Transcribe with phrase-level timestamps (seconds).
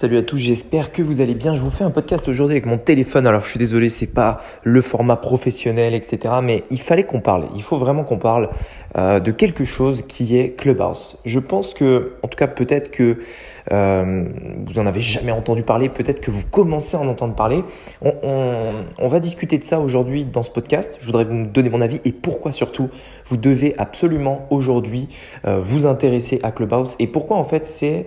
[0.00, 1.54] Salut à tous, j'espère que vous allez bien.
[1.54, 3.26] Je vous fais un podcast aujourd'hui avec mon téléphone.
[3.26, 6.34] Alors je suis désolé, c'est pas le format professionnel, etc.
[6.40, 7.46] Mais il fallait qu'on parle.
[7.56, 8.48] Il faut vraiment qu'on parle
[8.96, 11.18] euh, de quelque chose qui est Clubhouse.
[11.24, 13.18] Je pense que, en tout cas, peut-être que
[13.72, 14.24] euh,
[14.68, 17.64] vous en avez jamais entendu parler, peut-être que vous commencez à en entendre parler.
[18.00, 20.96] On, va discuter de ça aujourd'hui dans ce podcast.
[21.00, 22.88] Je voudrais vous donner mon avis et pourquoi surtout
[23.26, 25.08] vous devez absolument aujourd'hui
[25.44, 28.06] euh, vous intéresser à Clubhouse et pourquoi en fait c'est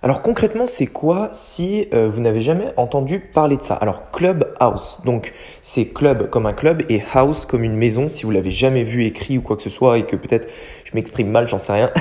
[0.00, 3.74] Alors concrètement, c'est quoi si euh, vous n'avez jamais entendu parler de ça?
[3.74, 8.08] Alors Clubhouse, donc c'est club comme un club et house comme une maison.
[8.08, 10.48] Si vous l'avez jamais vu écrit ou quoi que ce soit et que peut-être
[10.84, 11.90] je m'exprime mal, j'en sais rien.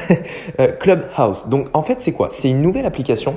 [0.59, 1.47] Euh, Clubhouse.
[1.47, 2.29] Donc en fait, c'est quoi?
[2.31, 3.35] C'est une nouvelle application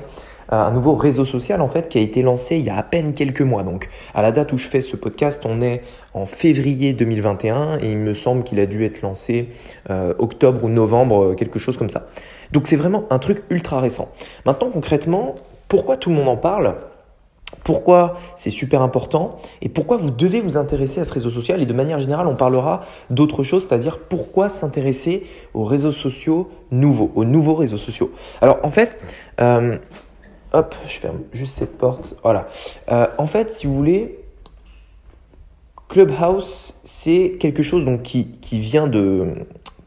[0.53, 2.83] euh, un nouveau réseau social en fait qui a été lancé il y a à
[2.83, 3.63] peine quelques mois.
[3.63, 5.83] Donc à la date où je fais ce podcast, on est
[6.15, 9.49] en février 2021 et il me semble qu'il a dû être lancé
[10.19, 12.09] octobre ou novembre, quelque chose comme ça.
[12.53, 14.09] Donc c'est vraiment un truc ultra récent.
[14.45, 15.35] Maintenant concrètement,
[15.69, 16.77] pourquoi tout le monde en parle?
[17.65, 19.41] Pourquoi c'est super important?
[19.61, 21.61] Et pourquoi vous devez vous intéresser à ce réseau social?
[21.63, 27.11] Et de manière générale on parlera d'autres choses, c'est-à-dire pourquoi s'intéresser aux réseaux sociaux nouveaux,
[27.15, 28.13] aux nouveaux réseaux sociaux.
[28.41, 28.99] Alors en fait,
[29.41, 29.79] euh,
[30.53, 32.49] hop, je ferme juste cette porte, voilà.
[32.91, 34.19] Euh, en fait, si vous voulez,
[35.89, 39.27] Clubhouse, c'est quelque chose donc, qui, qui, vient de,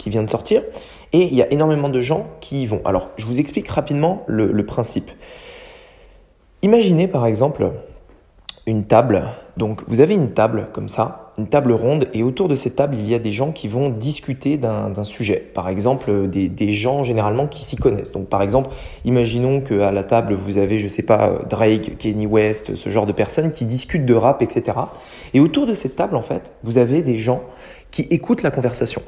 [0.03, 0.61] qui vient de sortir
[1.13, 2.81] et il y a énormément de gens qui y vont.
[2.83, 5.11] Alors, je vous explique rapidement le, principe.
[6.61, 7.71] Imaginez par exemple
[8.65, 9.23] une table.
[9.55, 12.95] Donc, vous avez une table comme ça, une table ronde, et autour de cette table,
[12.97, 15.51] il y a des gens qui vont discuter d'un sujet.
[15.53, 18.13] Par exemple, des, gens généralement qui s'y connaissent.
[18.13, 18.69] Donc, par exemple,
[19.05, 23.13] imaginons qu'à la table, vous avez, je sais pas, Drake, Kenny West, ce genre de
[23.13, 24.77] personnes qui discutent de rap, etc.
[25.33, 27.43] Et autour de cette table, en fait, vous avez des gens
[27.91, 29.01] qui écoutent la conversation.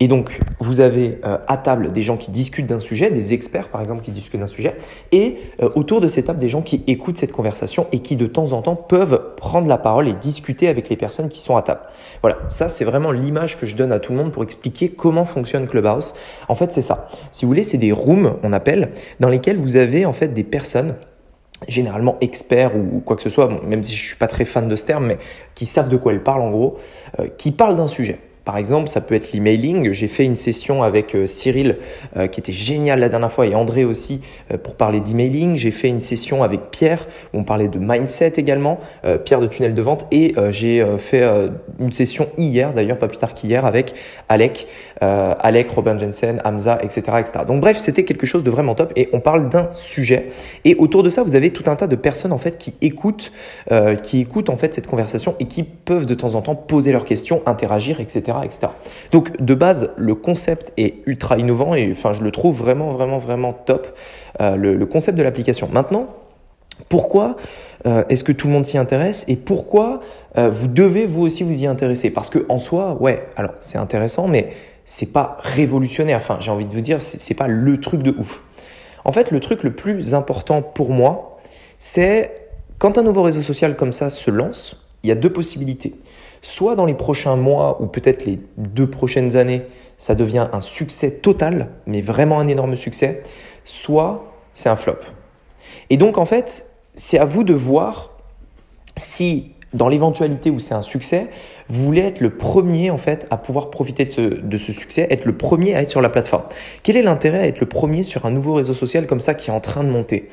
[0.00, 3.68] Et donc, vous avez euh, à table des gens qui discutent d'un sujet, des experts
[3.68, 4.76] par exemple qui discutent d'un sujet,
[5.12, 8.26] et euh, autour de cette table des gens qui écoutent cette conversation et qui de
[8.26, 11.62] temps en temps peuvent prendre la parole et discuter avec les personnes qui sont à
[11.62, 11.80] table.
[12.22, 15.24] Voilà, ça c'est vraiment l'image que je donne à tout le monde pour expliquer comment
[15.24, 16.14] fonctionne Clubhouse.
[16.48, 17.08] En fait, c'est ça.
[17.32, 20.44] Si vous voulez, c'est des rooms, on appelle, dans lesquels vous avez en fait des
[20.44, 20.94] personnes
[21.68, 24.76] généralement experts ou quoi que ce soit, même si je suis pas très fan de
[24.76, 25.18] ce terme, mais
[25.54, 26.78] qui savent de quoi elles parlent en gros,
[27.18, 28.18] euh, qui parlent d'un sujet.
[28.44, 29.92] Par exemple, ça peut être l'emailing.
[29.92, 31.76] J'ai fait une session avec euh, Cyril
[32.16, 35.56] euh, qui était géniale la dernière fois et André aussi euh, pour parler d'emailing.
[35.56, 38.80] J'ai fait une session avec Pierre où on parlait de mindset également,
[39.24, 40.06] Pierre de Tunnel de Vente.
[40.10, 41.22] Et j'ai fait
[41.78, 43.94] une session hier, d'ailleurs pas plus tard qu'hier, avec
[44.28, 44.66] Alec,
[45.00, 47.02] Alec, Robin Jensen, Hamza, etc.
[47.18, 47.44] etc.
[47.46, 50.28] Donc bref, c'était quelque chose de vraiment top et on parle d'un sujet.
[50.64, 53.32] Et autour de ça, vous avez tout un tas de personnes en fait qui écoutent,
[54.02, 57.04] qui écoutent en fait cette conversation et qui peuvent de temps en temps poser leurs
[57.04, 58.29] questions, interagir, etc.
[59.12, 63.18] Donc de base, le concept est ultra innovant et enfin, je le trouve vraiment, vraiment,
[63.18, 63.96] vraiment top,
[64.40, 65.68] euh, le, concept de l'application.
[65.72, 66.06] Maintenant,
[66.88, 67.36] pourquoi
[67.86, 70.00] euh, est-ce que tout le monde s'y intéresse et pourquoi
[70.38, 72.10] euh, vous devez vous aussi vous y intéresser?
[72.10, 74.50] Parce que en soi, ouais, alors c'est intéressant, mais
[74.84, 76.18] c'est pas révolutionnaire.
[76.18, 78.42] Enfin, j'ai envie de vous dire, c'est pas le truc de ouf.
[79.04, 81.38] En fait, le truc le plus important pour moi,
[81.78, 82.32] c'est
[82.78, 85.94] quand un nouveau réseau social comme ça se lance, il y a deux possibilités
[86.42, 89.62] soit dans les prochains mois ou peut-être les deux prochaines années,
[89.98, 93.22] ça devient un succès total, mais vraiment un énorme succès,
[93.64, 94.98] soit c'est un flop.
[95.90, 98.10] Et donc en fait, c'est à vous de voir
[98.96, 101.28] si dans l'éventualité où c'est un succès,
[101.70, 105.06] vous voulez être le premier en fait à pouvoir profiter de ce, de ce succès,
[105.10, 106.44] être le premier à être sur la plateforme.
[106.82, 109.50] Quel est l'intérêt à être le premier sur un nouveau réseau social comme ça qui
[109.50, 110.28] est en train de monter?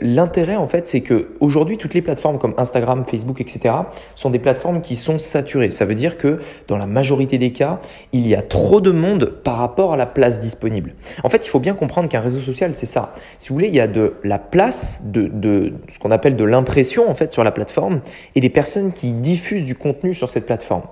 [0.00, 3.74] L'intérêt en fait, c'est que aujourd'hui toutes les plateformes comme Instagram, Facebook, etc.
[4.14, 5.70] sont des plateformes qui sont saturées.
[5.70, 7.80] Ça veut dire que dans la majorité des cas,
[8.12, 10.94] il y a trop de monde par rapport à la place disponible.
[11.22, 13.12] En fait, il faut bien comprendre qu'un réseau social, c'est ça.
[13.38, 16.44] Si vous voulez, il y a de la place, de, de ce qu'on appelle de
[16.44, 18.00] l'impression en fait sur la plateforme
[18.34, 20.82] et des personnes qui diffusent du contenu sur cette plateforme.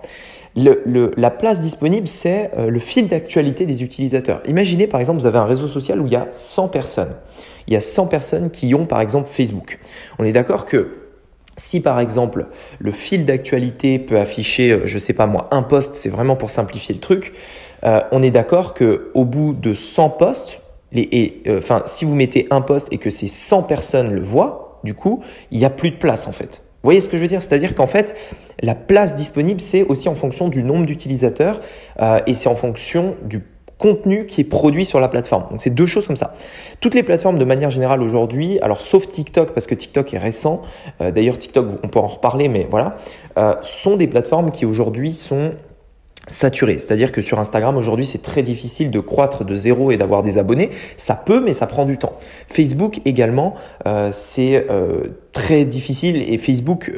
[0.55, 4.43] la place disponible, c'est euh, le fil d'actualité des utilisateurs.
[4.47, 7.15] Imaginez par exemple, vous avez un réseau social où il y a 100 personnes.
[7.67, 9.79] Il y a 100 personnes qui ont par exemple Facebook.
[10.19, 10.97] On est d'accord que
[11.57, 12.47] si par exemple
[12.79, 16.37] le fil d'actualité peut afficher, euh, je ne sais pas moi, un post, c'est vraiment
[16.37, 17.33] pour simplifier le truc,
[17.85, 20.61] euh, on est d'accord qu'au bout de 100 posts,
[20.93, 21.45] et,
[21.85, 25.59] si vous mettez un post et que ces 100 personnes le voient, du coup, il
[25.59, 26.63] n'y a plus de place en fait.
[26.83, 27.43] Vous voyez ce que je veux dire?
[27.43, 28.17] C'est-à-dire qu'en fait,
[28.63, 31.61] la place disponible, c'est aussi en fonction du nombre d'utilisateurs
[32.01, 33.43] euh, et c'est en fonction du
[33.81, 35.47] contenu qui est produit sur la plateforme.
[35.51, 36.35] Donc c'est deux choses comme ça.
[36.81, 40.63] Toutes les plateformes de manière générale aujourd'hui, alors sauf TikTok parce que TikTok est récent,
[41.01, 42.97] euh, d'ailleurs TikTok on peut en reparler mais voilà,
[43.39, 45.53] euh, sont des plateformes qui aujourd'hui sont
[46.27, 46.79] saturées.
[46.79, 50.39] C'est-à-dire que sur Instagram aujourd'hui c'est très difficile de croître de zéro et d'avoir des
[50.39, 50.71] abonnés.
[50.97, 52.15] Ça peut mais ça prend du temps.
[52.49, 53.55] Facebook également
[53.87, 54.67] euh, c'est
[55.33, 56.91] très difficile et Facebook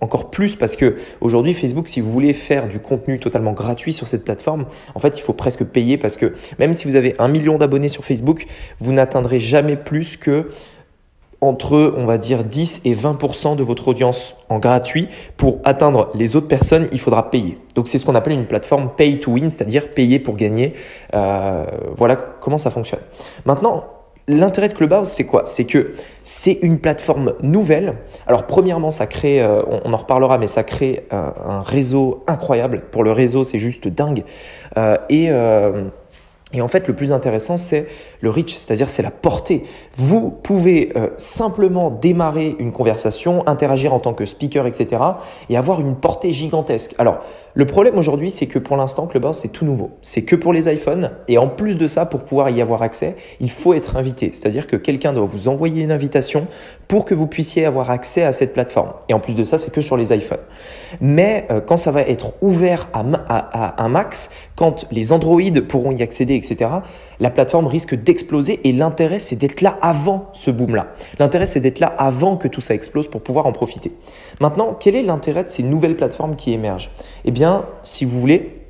[0.00, 4.06] encore plus parce que aujourd'hui Facebook, si vous voulez faire du contenu totalement gratuit sur
[4.06, 7.28] cette plateforme, en fait, il faut presque payer parce que même si vous avez un
[7.28, 8.46] million d'abonnés sur Facebook,
[8.80, 10.50] vous n'atteindrez jamais plus que
[11.40, 15.08] entre, on va dire, 10 et 20% de votre audience en gratuit.
[15.36, 17.58] Pour atteindre les autres personnes, il faudra payer.
[17.74, 20.74] Donc, c'est ce qu'on appelle une plateforme pay to win, c'est-à-dire payer pour gagner.
[21.14, 21.64] Euh,
[21.96, 23.00] voilà comment ça fonctionne.
[23.44, 23.84] Maintenant,
[24.28, 25.42] L'intérêt de Clubhouse, c'est quoi?
[25.46, 25.92] C'est que
[26.24, 27.94] c'est une plateforme nouvelle.
[28.26, 32.82] Alors, premièrement, ça crée, euh, on, en reparlera, mais ça crée un, réseau incroyable.
[32.90, 34.24] Pour le réseau, c'est juste dingue.
[34.76, 35.84] Euh, et, euh,
[36.56, 37.86] et en fait, le plus intéressant, c'est
[38.20, 39.64] le reach, c'est-à-dire c'est la portée.
[39.96, 45.02] Vous pouvez simplement démarrer une conversation, interagir en tant que speaker, etc.,
[45.48, 46.94] et avoir une portée gigantesque.
[46.98, 47.20] Alors,
[47.56, 49.92] le problème aujourd'hui, c'est que pour l'instant, Clubhouse, c'est tout nouveau.
[50.02, 51.12] C'est que pour les iPhones.
[51.26, 54.30] Et en plus de ça, pour pouvoir y avoir accès, il faut être invité.
[54.34, 56.48] C'est-à-dire que quelqu'un doit vous envoyer une invitation
[56.86, 58.92] pour que vous puissiez avoir accès à cette plateforme.
[59.08, 60.42] Et en plus de ça, c'est que sur les iPhones.
[61.00, 65.92] Mais euh, quand ça va être ouvert à, à, un max, quand les Android pourront
[65.92, 66.45] y accéder, etc.,
[67.20, 70.88] la plateforme risque d'exploser et l'intérêt c'est d'être là avant ce boom-là.
[71.18, 73.92] L'intérêt c'est d'être là avant que tout ça explose pour pouvoir en profiter.
[74.40, 76.90] Maintenant, quel est l'intérêt de ces nouvelles plateformes qui émergent?
[77.24, 78.66] Eh bien, si vous voulez,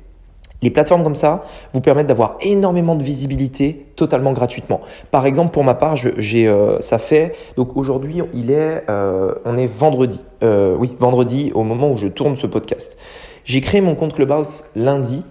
[0.61, 1.43] les plateformes comme ça
[1.73, 4.81] vous permettent d'avoir énormément de visibilité totalement gratuitement.
[5.11, 9.55] Par exemple, pour ma part, j'ai, euh, ça fait donc aujourd'hui il est, euh, on
[9.55, 12.97] est vendredi, euh, oui vendredi au moment où je tourne ce podcast.
[13.45, 15.23] J'ai créé mon compte Clubhouse lundi.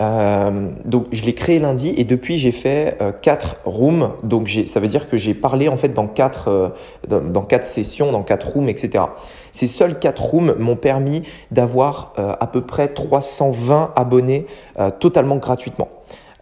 [0.00, 4.12] Euh, donc je l'ai créé lundi et depuis j'ai fait euh, quatre rooms.
[4.22, 6.68] Donc ça veut dire que j'ai parlé en fait dans quatre, euh,
[7.06, 9.04] dans, quatre sessions, dans quatre rooms, etc.
[9.52, 14.46] Ces seuls quatre rooms m'ont permis d'avoir à peu près 320 abonnés
[15.00, 15.88] totalement gratuitement.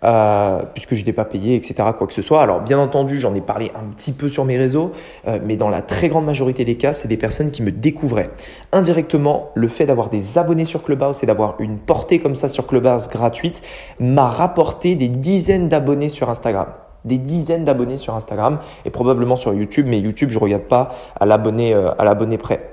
[0.05, 2.43] Euh, puisque je n'ai pas payé, etc., quoi que ce soit.
[2.43, 4.93] Alors, bien entendu, j'en ai parlé un petit peu sur mes réseaux,
[5.27, 8.31] euh, mais dans la très grande majorité des cas, c'est des personnes qui me découvraient.
[8.73, 12.67] Indirectement, le fait d'avoir des abonnés sur Clubhouse et d'avoir une portée comme ça sur
[12.67, 13.61] Clubhouse gratuite
[13.99, 16.69] m'a rapporté des dizaines d'abonnés sur Instagram
[17.05, 21.27] des dizaines d'abonnés sur Instagram et probablement sur YouTube, mais YouTube, je regarde pas à
[21.27, 22.71] l'abonné euh, près.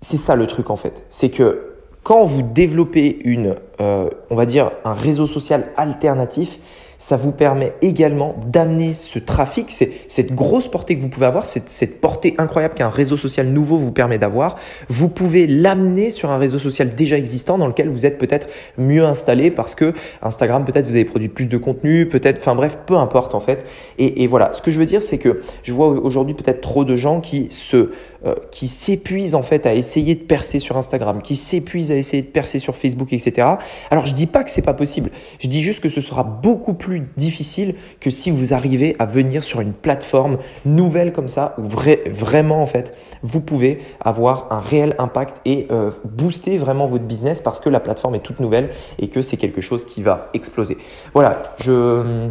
[0.00, 1.67] C'est ça le truc en fait, c'est que
[2.02, 6.58] quand vous développez une, euh, on va dire, un réseau social alternatif,
[6.98, 12.00] ça vous permet également d'amener ce trafic, cette grosse portée que vous pouvez avoir, cette,
[12.00, 14.56] portée incroyable qu'un réseau social nouveau vous permet d'avoir,
[14.88, 19.04] vous pouvez l'amener sur un réseau social déjà existant dans lequel vous êtes peut-être mieux
[19.04, 22.96] installé parce que Instagram, peut-être vous avez produit plus de contenu, peut-être, enfin bref, peu
[22.96, 23.64] importe en fait.
[23.98, 26.96] Et voilà, ce que je veux dire, c'est que je vois aujourd'hui peut-être trop de
[26.96, 27.90] gens qui se
[28.26, 32.22] euh, qui s'épuisent en fait à essayer de percer sur Instagram, qui s'épuisent à essayer
[32.22, 33.46] de percer sur Facebook, etc.
[33.90, 36.74] Alors je dis pas que c'est pas possible, je dis juste que ce sera beaucoup
[36.74, 41.68] plus difficile que si vous arrivez à venir sur une plateforme nouvelle comme ça où
[42.10, 47.40] vraiment en fait vous pouvez avoir un réel impact et euh, booster vraiment votre business
[47.40, 50.78] parce que la plateforme est toute nouvelle et que c'est quelque chose qui va exploser.
[51.14, 52.28] Voilà, je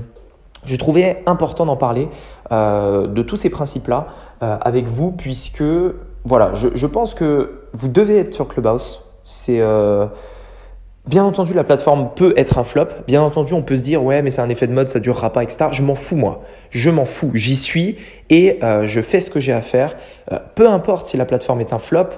[0.67, 2.09] j'ai trouvé important d'en parler
[2.51, 4.07] euh, de tous ces principes-là
[4.43, 5.63] euh, avec vous, puisque
[6.25, 9.05] voilà, je, pense que vous devez être sur Clubhouse.
[9.23, 10.07] C'est euh,
[11.05, 12.87] bien entendu la plateforme peut être un flop.
[13.07, 15.31] Bien entendu, on peut se dire ouais, mais c'est un effet de mode, ça durera
[15.31, 15.67] pas, etc.
[15.71, 16.41] Je m'en fous moi.
[16.69, 17.31] Je m'en fous.
[17.33, 17.95] J'y suis
[18.29, 19.95] et je fais ce que j'ai à faire.
[20.55, 22.09] Peu importe si la plateforme est un flop,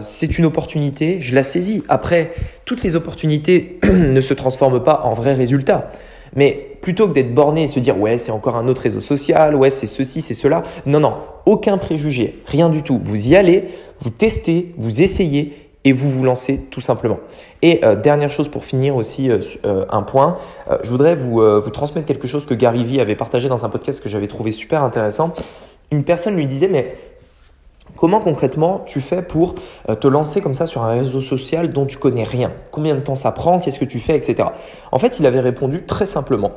[0.00, 1.20] c'est une opportunité.
[1.20, 1.84] Je la saisis.
[1.88, 2.32] Après,
[2.64, 5.90] toutes les opportunités ne se transforment pas en vrais résultats.
[6.36, 9.54] Mais plutôt que d'être borné et se dire ouais c'est encore un autre réseau social,
[9.54, 11.14] ouais c'est ceci, c'est cela, non, non,
[11.46, 13.00] aucun préjugé, rien du tout.
[13.02, 13.64] Vous y allez,
[14.00, 17.18] vous testez, vous essayez et vous vous lancez tout simplement.
[17.62, 20.36] Et euh, dernière chose pour finir aussi, euh, euh, un point,
[20.82, 24.02] je voudrais vous, vous transmettre quelque chose que Gary Vee avait partagé dans un podcast
[24.02, 25.32] que j'avais trouvé super intéressant.
[25.90, 26.94] Une personne lui disait mais
[27.98, 29.56] Comment concrètement tu fais pour
[29.88, 32.52] euh, te lancer comme ça sur un réseau social dont tu connais rien?
[32.70, 33.58] Combien de temps ça prend?
[33.58, 34.16] Qu'est-ce que tu fais?
[34.16, 34.48] Etc.
[34.92, 36.52] En fait, il avait répondu très simplement.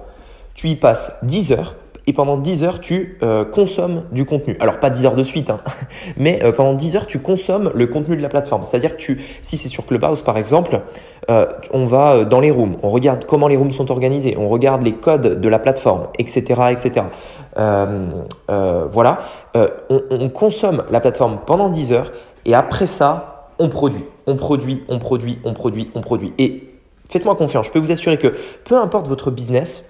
[0.53, 1.75] Tu y passes 10 heures
[2.07, 4.57] et pendant 10 heures, tu euh, consommes du contenu.
[4.59, 5.59] Alors, pas 10 heures de suite, hein,
[6.17, 8.63] mais euh, pendant 10 heures, tu consommes le contenu de la plateforme.
[8.63, 10.81] C'est-à-dire que si c'est sur Clubhouse par exemple,
[11.29, 14.81] euh, on va dans les rooms, on regarde comment les rooms sont organisés, on regarde
[14.81, 16.61] les codes de la plateforme, etc.
[16.71, 17.05] etc.
[17.55, 19.19] voilà,
[19.55, 22.11] on, on consomme la plateforme pendant 10 heures
[22.45, 26.33] et après ça, on produit, on produit, on produit, on produit, on produit.
[26.39, 26.73] Et
[27.09, 28.33] faites-moi confiance, je peux vous assurer que
[28.65, 29.85] peu importe votre business,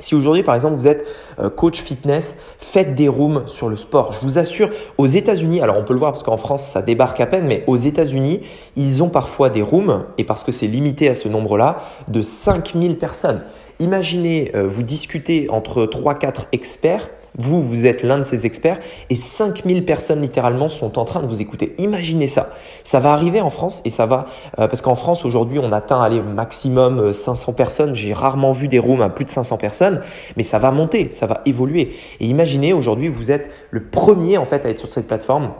[0.00, 1.06] si aujourd'hui, par exemple, vous êtes
[1.38, 4.12] euh, coach fitness, faites des rooms sur le sport.
[4.12, 7.20] Je vous assure, aux États-Unis, alors on peut le voir parce qu'en France, ça débarque
[7.20, 8.40] à peine, mais aux États-Unis,
[8.76, 12.98] ils ont parfois des rooms, et parce que c'est limité à ce nombre-là, de 5000
[12.98, 13.42] personnes.
[13.78, 19.16] Imaginez, euh, vous discutez entre 3-4 experts vous, vous êtes l'un de ces experts et
[19.16, 21.74] 5000 personnes littéralement sont en train de vous écouter.
[21.78, 22.50] Imaginez ça.
[22.84, 24.26] Ça va arriver en France et ça va,
[24.58, 27.94] euh, parce qu'en France aujourd'hui on atteint allez, maximum 500 euh, personnes.
[27.94, 30.00] J'ai rarement vu des rooms à plus de 500 personnes,
[30.36, 31.92] mais ça va monter, ça va évoluer.
[32.20, 35.50] Et imaginez aujourd'hui vous êtes le premier en fait à être sur cette plateforme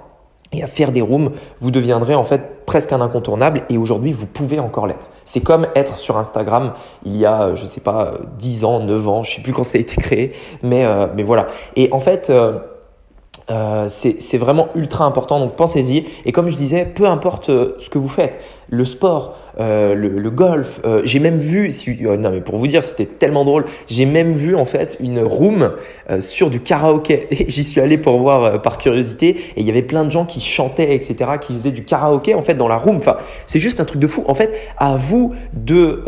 [0.53, 4.27] et à faire des rooms, vous deviendrez en fait presque un incontournable et aujourd'hui vous
[4.27, 5.09] pouvez encore l'être.
[5.25, 6.73] C'est comme être sur Instagram
[7.05, 9.79] il y a, je sais pas, 10 ans, 9 ans, je sais plus quand ça
[9.79, 11.47] a été créé, mais, euh, mais voilà.
[11.77, 12.59] Et en fait, euh,
[13.51, 16.07] euh, c'est vraiment ultra important, donc pensez-y.
[16.25, 18.41] Et comme je disais, peu importe ce que vous faites,
[18.71, 20.81] le sport, euh, le, golf.
[20.85, 23.65] Euh, j'ai même vu, si, euh, non mais pour vous dire, c'était tellement drôle.
[23.89, 25.73] J'ai même vu en fait une room
[26.21, 27.27] sur du karaoké.
[27.31, 29.29] Et j'y suis allé pour voir par curiosité.
[29.29, 32.43] Et il y avait plein de gens qui chantaient, etc., qui faisaient du karaoké en
[32.43, 32.97] fait dans la room.
[32.97, 34.25] Enfin, c'est juste un truc de fou.
[34.29, 36.05] En fait, à vous de,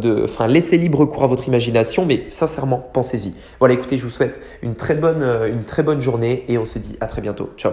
[0.00, 2.04] de, enfin, laisser libre cours à votre imagination.
[2.04, 3.32] Mais sincèrement, pensez-y.
[3.58, 6.78] Voilà, écoutez, je vous souhaite une très bonne, une très bonne journée et on se
[6.78, 7.50] dit à très bientôt.
[7.56, 7.72] Ciao.